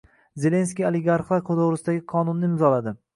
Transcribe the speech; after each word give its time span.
Zelenskiy 0.43 0.87
oligarxlar 0.87 1.43
to‘g‘risidagi 1.49 2.01
qonunni 2.15 2.49
imzoladi 2.53 2.95